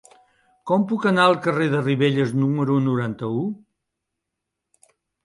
Com 0.69 0.85
puc 0.91 1.03
anar 1.09 1.27
al 1.31 1.35
carrer 1.47 1.67
de 1.73 1.81
Ribelles 1.87 2.33
número 2.45 2.79
noranta-u? 2.87 3.45